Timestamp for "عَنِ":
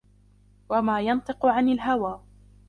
1.45-1.69